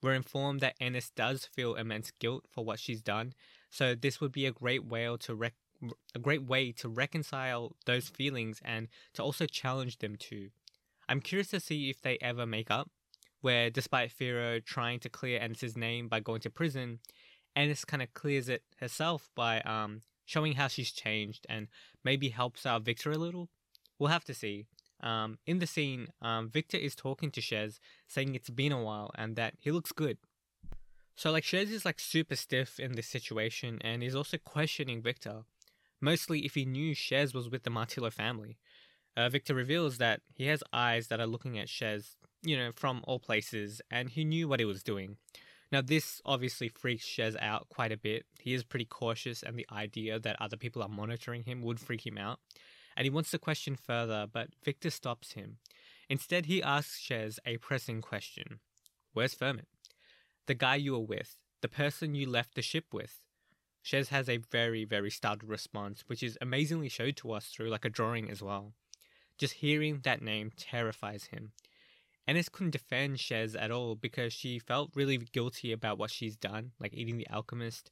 [0.02, 3.34] We're informed that Ennis does feel immense guilt for what she's done,
[3.70, 5.54] so this would be a great way to rec-
[6.16, 10.50] a great way to reconcile those feelings and to also challenge them too.
[11.08, 12.90] I'm curious to see if they ever make up,
[13.42, 17.00] where despite Firo trying to clear Ennis's name by going to prison,
[17.56, 21.68] Ennis kind of clears it herself by um, showing how she's changed and
[22.04, 23.50] maybe helps out Victor a little.
[23.98, 24.66] We'll have to see.
[25.02, 29.12] Um, in the scene, um, Victor is talking to Czes, saying it's been a while
[29.16, 30.18] and that he looks good.
[31.16, 35.44] So like Czes is like super stiff in this situation and is also questioning Victor,
[36.00, 38.58] mostly if he knew Czes was with the Martillo family.
[39.18, 43.02] Uh, Victor reveals that he has eyes that are looking at Czes, you know, from
[43.06, 45.18] all places, and he knew what he was doing.
[45.72, 48.26] Now, this obviously freaks Czes out quite a bit.
[48.40, 52.08] He is pretty cautious, and the idea that other people are monitoring him would freak
[52.08, 52.40] him out.
[53.00, 55.60] And he wants to question further, but Victor stops him.
[56.10, 58.60] Instead, he asks Czes a pressing question
[59.14, 59.68] Where's Fermet?
[60.48, 63.22] The guy you were with, the person you left the ship with.
[63.86, 67.86] Czes has a very, very startled response, which is amazingly showed to us through like
[67.86, 68.74] a drawing as well.
[69.38, 71.54] Just hearing that name terrifies him.
[72.28, 76.72] Ennis couldn't defend Czes at all because she felt really guilty about what she's done,
[76.82, 77.92] like eating the alchemist.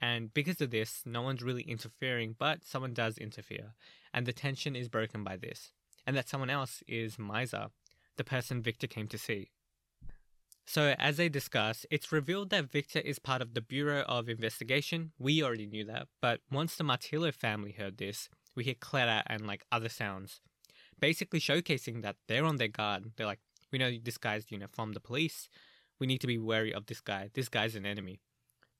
[0.00, 3.74] And because of this, no one's really interfering, but someone does interfere.
[4.14, 5.72] And the tension is broken by this.
[6.06, 7.70] And that someone else is Maiza,
[8.16, 9.50] the person Victor came to see.
[10.66, 15.12] So, as they discuss, it's revealed that Victor is part of the Bureau of Investigation.
[15.18, 19.46] We already knew that, but once the Martillo family heard this, we hear clatter and
[19.46, 20.40] like other sounds,
[20.98, 23.12] basically showcasing that they're on their guard.
[23.16, 23.40] They're like,
[23.72, 25.50] we know this guy's, you know, from the police.
[25.98, 27.30] We need to be wary of this guy.
[27.34, 28.20] This guy's an enemy.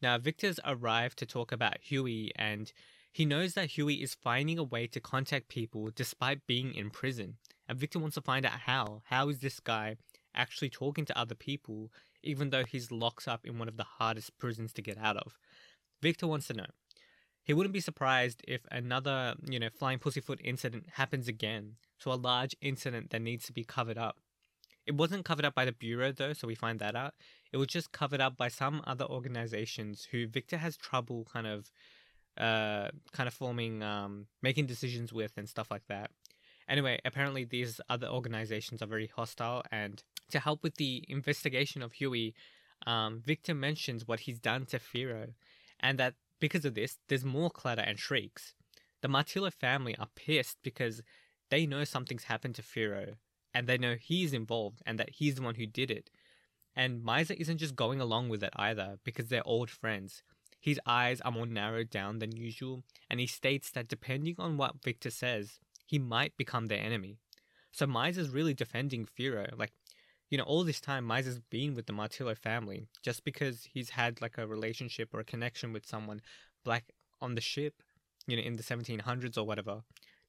[0.00, 2.72] Now, Victor's arrived to talk about Huey, and
[3.14, 7.36] he knows that Huey is finding a way to contact people despite being in prison.
[7.68, 9.02] And Victor wants to find out how.
[9.04, 9.98] How is this guy
[10.34, 11.92] actually talking to other people,
[12.24, 15.38] even though he's locked up in one of the hardest prisons to get out of.
[16.02, 16.66] Victor wants to know.
[17.44, 21.76] He wouldn't be surprised if another, you know, flying pussyfoot incident happens again.
[21.98, 24.16] So a large incident that needs to be covered up.
[24.88, 27.14] It wasn't covered up by the Bureau though, so we find that out.
[27.52, 31.70] It was just covered up by some other organizations who Victor has trouble kind of
[32.38, 36.10] uh kind of forming um making decisions with and stuff like that.
[36.68, 41.92] Anyway, apparently these other organizations are very hostile and to help with the investigation of
[41.92, 42.34] Huey,
[42.86, 45.34] um, Victor mentions what he's done to Firo,
[45.80, 48.54] and that because of this, there's more clatter and shrieks.
[49.00, 51.02] The Martillo family are pissed because
[51.50, 53.14] they know something's happened to Firo,
[53.52, 56.10] and they know he's involved and that he's the one who did it.
[56.76, 60.22] And Maiza isn't just going along with it either because they're old friends.
[60.64, 64.82] His eyes are more narrowed down than usual, and he states that depending on what
[64.82, 67.18] Victor says, he might become their enemy.
[67.70, 69.46] So Maiza's really defending Firo.
[69.58, 69.72] Like,
[70.30, 72.86] you know, all this time Maiza's been with the Martillo family.
[73.02, 76.22] Just because he's had like a relationship or a connection with someone
[76.64, 77.82] black on the ship,
[78.26, 79.82] you know, in the 1700s or whatever,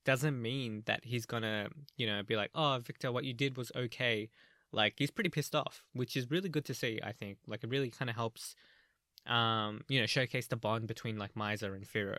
[0.04, 3.72] doesn't mean that he's gonna, you know, be like, oh, Victor, what you did was
[3.74, 4.30] okay.
[4.74, 7.38] Like, he's pretty pissed off, which is really good to see, I think.
[7.48, 8.54] Like, it really kind of helps,
[9.28, 12.18] um, you know, showcase the bond between, like, Maiza and Firo.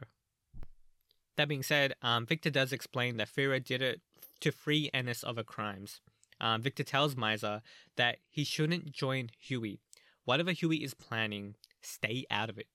[1.36, 4.00] That being said, um, Victor does explain that Firo did it
[4.40, 6.00] to free Ennis of her crimes.
[6.40, 7.62] Um, Victor tells Maiza
[7.96, 9.80] that he shouldn't join Huey.
[10.24, 12.66] Whatever Huey is planning, stay out of it.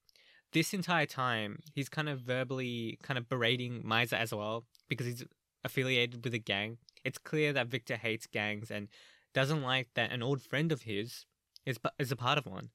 [0.54, 5.24] This entire time, he's kind of verbally kind of berating Maiza as well because he's
[5.64, 6.78] affiliated with a gang.
[7.04, 8.88] It's clear that Victor hates gangs and
[9.34, 11.26] doesn't like that an old friend of his
[11.66, 12.70] is is a part of one.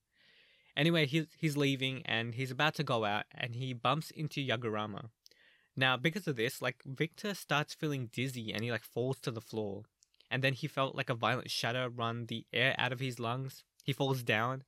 [0.76, 5.08] Anyway, he's he's leaving and he's about to go out and he bumps into Yaguruma.
[5.74, 9.40] Now, because of this, like Victor starts feeling dizzy and he like falls to the
[9.40, 9.82] floor.
[10.30, 13.62] And then he felt like a violent shudder run the air out of his lungs.
[13.84, 14.64] He falls down.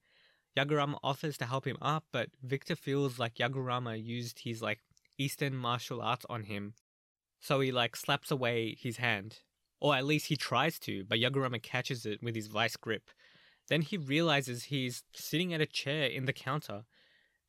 [0.56, 4.80] Yaguruma offers to help him up, but Victor feels like Yaguruma used his like
[5.18, 6.74] Eastern martial arts on him.
[7.40, 9.40] So he like slaps away his hand.
[9.80, 13.10] Or at least he tries to, but Yaguruma catches it with his vice grip.
[13.68, 16.84] Then he realizes he's sitting at a chair in the counter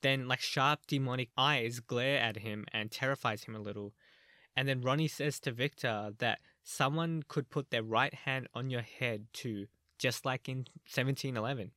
[0.01, 3.93] then, like sharp demonic eyes glare at him and terrifies him a little.
[4.55, 8.81] And then Ronnie says to Victor that someone could put their right hand on your
[8.81, 11.71] head too, just like in 1711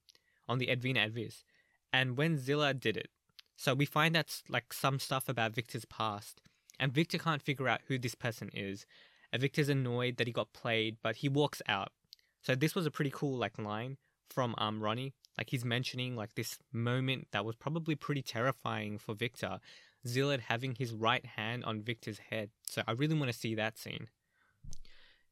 [0.49, 1.45] on the Advenna Avis.
[1.93, 3.09] And when Szilard did it.
[3.57, 6.41] So we find that's like some stuff about Victor's past.
[6.81, 8.87] And Victor can't figure out who this person is.
[9.33, 11.93] And Victor's annoyed that he got played, but he walks out.
[12.41, 13.99] So this was a pretty cool like line
[14.31, 19.15] from um Ronnie like he's mentioning like this moment that was probably pretty terrifying for
[19.15, 19.61] Victor,
[20.07, 22.51] Szilard having his right hand on Victor's head.
[22.69, 24.09] So I really want to see that scene.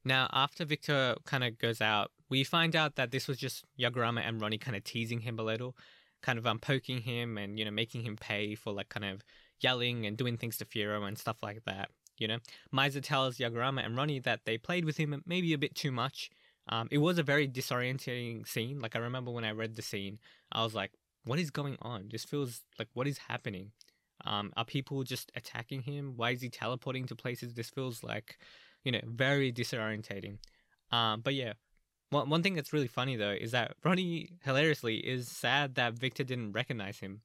[0.03, 4.27] Now, after Victor kind of goes out, we find out that this was just Yaguruma
[4.27, 5.75] and Ronnie kind of teasing him a little,
[6.23, 9.23] kind of um, poking him and, you know, making him pay for like kind of
[9.59, 11.89] yelling and doing things to Firo and stuff like that.
[12.17, 12.37] You know,
[12.73, 16.31] Maiza tells Yaguruma and Ronnie that they played with him maybe a bit too much
[16.69, 18.79] um, it was a very disorientating scene.
[18.79, 20.19] Like I remember when I read the scene,
[20.51, 20.91] I was like,
[21.25, 22.09] "What is going on?
[22.11, 23.71] This feels like what is happening?
[24.25, 26.13] Um, are people just attacking him?
[26.15, 27.53] Why is he teleporting to places?
[27.55, 28.37] This feels like,
[28.83, 30.37] you know, very disorientating."
[30.91, 31.53] Um, but yeah,
[32.11, 36.23] One one thing that's really funny though is that Ronnie hilariously is sad that Victor
[36.25, 37.21] didn't recognize him,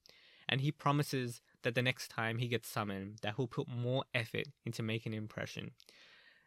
[0.47, 4.47] and he promises that the next time he gets summoned, that he'll put more effort
[4.65, 5.71] into making an impression.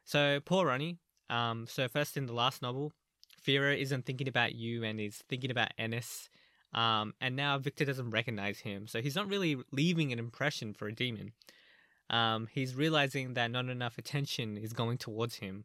[0.05, 0.99] So poor Ronnie.
[1.31, 2.93] Um, so first in the last novel,
[3.47, 6.29] Firo isn't thinking about you and is thinking about Ennis.
[6.75, 10.87] Um, and now Victor doesn't recognize him, so he's not really leaving an impression for
[10.87, 11.33] a demon.
[12.11, 15.65] Um, he's realizing that not enough attention is going towards him.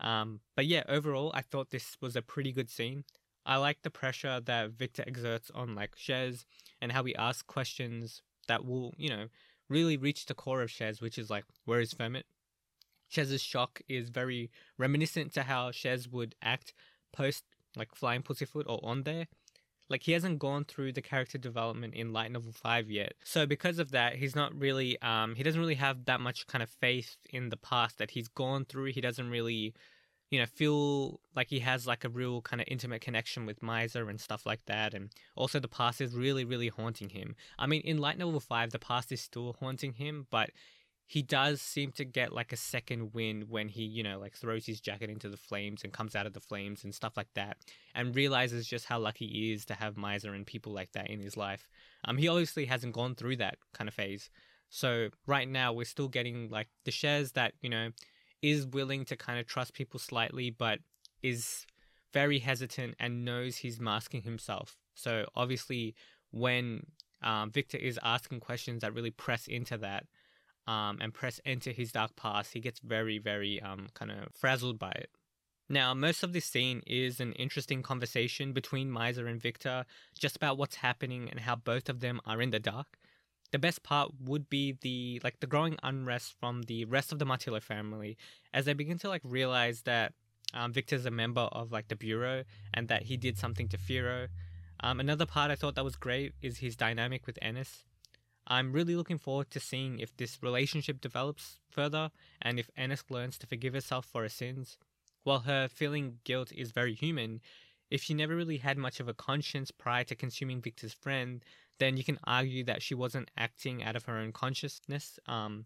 [0.00, 3.04] Um, but yeah, overall, I thought this was a pretty good scene.
[3.46, 6.46] I like the pressure that Victor exerts on like Czes
[6.80, 9.26] and how he asks questions that will, you know,
[9.68, 12.24] really reach the core of Czes, which is like, where is Fermet?
[13.12, 16.74] Czes's shock is very reminiscent to how Czes would act
[17.12, 17.44] post
[17.76, 19.26] like Flying Pussyfoot or on there.
[19.88, 23.14] Like he hasn't gone through the character development in Light Novel 5 yet.
[23.22, 26.62] So because of that, he's not really um he doesn't really have that much kind
[26.62, 28.92] of faith in the past that he's gone through.
[28.92, 29.74] He doesn't really
[30.30, 34.08] you know feel like he has like a real kind of intimate connection with Maiza
[34.08, 37.36] and stuff like that and also the past is really really haunting him.
[37.58, 40.50] I mean in Light Novel 5 the past is still haunting him, but
[41.06, 44.64] he does seem to get like a second wind when he, you know, like throws
[44.64, 47.58] his jacket into the flames and comes out of the flames and stuff like that,
[47.94, 51.20] and realizes just how lucky he is to have Maiza and people like that in
[51.20, 51.68] his life.
[52.04, 54.30] Um, he obviously hasn't gone through that kind of phase,
[54.70, 57.90] so right now we're still getting like the Czes that you know
[58.42, 60.78] is willing to kind of trust people slightly, but
[61.22, 61.66] is
[62.12, 64.76] very hesitant and knows he's masking himself.
[64.94, 65.94] So obviously,
[66.30, 66.86] when
[67.22, 70.04] um, Victor is asking questions that really press into that
[70.66, 74.78] um, and press enter his dark past, he gets very, very um, kind of frazzled
[74.78, 75.10] by it.
[75.68, 79.86] Now, most of this scene is an interesting conversation between Maiza and Victor,
[80.18, 82.98] just about what's happening and how both of them are in the dark.
[83.50, 87.24] The best part would be the like the growing unrest from the rest of the
[87.24, 88.18] Martillo family
[88.52, 90.12] as they begin to like realize that
[90.52, 92.44] um, Victor's a member of like the bureau
[92.74, 94.28] and that he did something to Firo.
[94.80, 97.84] Um, another part I thought that was great is his dynamic with Ennis.
[98.46, 102.10] I'm really looking forward to seeing if this relationship develops further
[102.42, 104.78] and if Ennis learns to forgive herself for her sins.
[105.22, 107.40] While her feeling guilt is very human,
[107.90, 111.42] if she never really had much of a conscience prior to consuming Victor's friend,
[111.78, 115.64] then you can argue that she wasn't acting out of her own consciousness, um,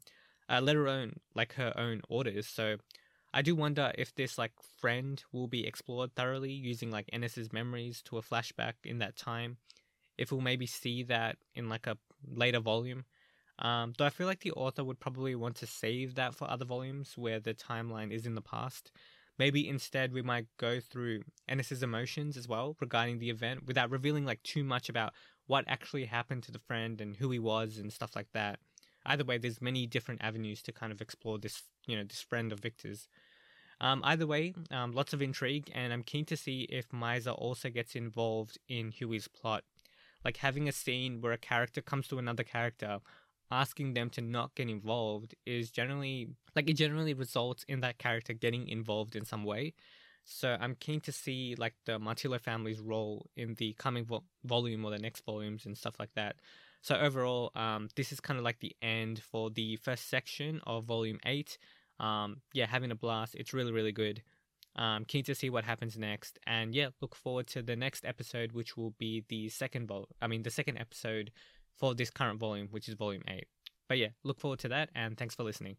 [0.48, 2.46] uh, let alone like her own orders.
[2.46, 2.76] So
[3.32, 8.02] I do wonder if this like friend will be explored thoroughly using like Ennis's memories
[8.02, 9.58] to a flashback in that time.
[10.16, 13.04] If we'll maybe see that in like a later volume.
[13.58, 16.64] Um, though I feel like the author would probably want to save that for other
[16.64, 18.92] volumes where the timeline is in the past.
[19.38, 24.24] Maybe instead we might go through Ennis's emotions as well regarding the event without revealing
[24.24, 25.12] like too much about
[25.46, 28.58] what actually happened to the friend and who he was and stuff like that.
[29.06, 32.52] Either way, there's many different avenues to kind of explore this, you know, this friend
[32.52, 33.08] of Victor's.
[33.80, 37.70] Um, either way, um, lots of intrigue, and I'm keen to see if Maiza also
[37.70, 39.62] gets involved in Huey's plot
[40.28, 42.98] like having a scene where a character comes to another character
[43.50, 48.34] asking them to not get involved is generally like it generally results in that character
[48.34, 49.72] getting involved in some way.
[50.26, 54.84] So i'm keen to see like the martillo family's role in the coming vo- volume
[54.84, 56.34] or the next volumes and stuff like that.
[56.82, 60.84] So overall um, this is kind of like the end for the first section of
[60.84, 61.56] volume 8
[62.00, 64.22] um, yeah having a blast it's really really good
[64.78, 68.52] um, keen to see what happens next, and yeah, look forward to the next episode,
[68.52, 70.08] which will be the second vol.
[70.22, 71.32] I mean, the second episode
[71.76, 73.48] for this current volume, which is volume eight.
[73.88, 75.76] But yeah, look forward to that, and thanks for listening.